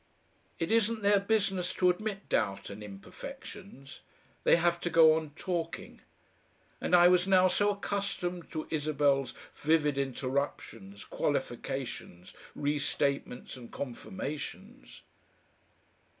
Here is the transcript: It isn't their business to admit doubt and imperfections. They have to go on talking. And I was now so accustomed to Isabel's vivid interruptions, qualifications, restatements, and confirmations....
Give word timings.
It 0.57 0.71
isn't 0.71 1.03
their 1.03 1.19
business 1.19 1.75
to 1.75 1.91
admit 1.91 2.27
doubt 2.27 2.71
and 2.71 2.81
imperfections. 2.81 3.99
They 4.43 4.55
have 4.55 4.81
to 4.81 4.89
go 4.89 5.13
on 5.15 5.29
talking. 5.35 6.01
And 6.81 6.95
I 6.95 7.07
was 7.07 7.27
now 7.27 7.47
so 7.47 7.69
accustomed 7.69 8.49
to 8.49 8.65
Isabel's 8.71 9.35
vivid 9.53 9.99
interruptions, 9.99 11.05
qualifications, 11.05 12.33
restatements, 12.57 13.55
and 13.55 13.71
confirmations.... 13.71 15.03